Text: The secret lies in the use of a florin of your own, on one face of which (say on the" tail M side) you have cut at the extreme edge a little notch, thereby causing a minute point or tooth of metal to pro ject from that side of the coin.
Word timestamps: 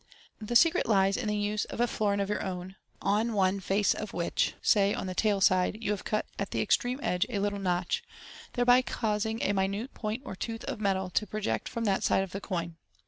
The 0.39 0.55
secret 0.55 0.87
lies 0.87 1.15
in 1.15 1.27
the 1.27 1.35
use 1.35 1.65
of 1.65 1.79
a 1.79 1.85
florin 1.85 2.19
of 2.19 2.27
your 2.27 2.41
own, 2.41 2.75
on 3.03 3.33
one 3.33 3.59
face 3.59 3.93
of 3.93 4.13
which 4.15 4.55
(say 4.59 4.95
on 4.95 5.05
the" 5.05 5.13
tail 5.13 5.35
M 5.35 5.41
side) 5.41 5.77
you 5.79 5.91
have 5.91 6.03
cut 6.03 6.25
at 6.39 6.49
the 6.49 6.59
extreme 6.59 6.99
edge 7.03 7.27
a 7.29 7.37
little 7.37 7.59
notch, 7.59 8.03
thereby 8.53 8.81
causing 8.81 9.43
a 9.43 9.53
minute 9.53 9.93
point 9.93 10.23
or 10.25 10.35
tooth 10.35 10.63
of 10.63 10.81
metal 10.81 11.11
to 11.11 11.27
pro 11.27 11.39
ject 11.41 11.69
from 11.69 11.83
that 11.83 12.03
side 12.03 12.23
of 12.23 12.31
the 12.31 12.41
coin. 12.41 12.77